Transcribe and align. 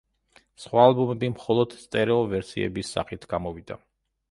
სხვა 0.61 0.85
ალბომები 0.91 1.29
მხოლოდ 1.33 1.77
სტერეო 1.83 2.25
ვერსიების 2.33 2.93
სახით 2.97 3.31
გამოვიდა. 3.35 3.81